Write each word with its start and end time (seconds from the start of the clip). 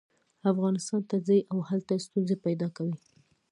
افغانستان 0.51 1.01
ته 1.09 1.17
ځي 1.27 1.39
او 1.51 1.57
هلته 1.69 1.93
ستونزې 2.05 2.35
پیدا 2.45 2.67
کوي. 2.77 2.97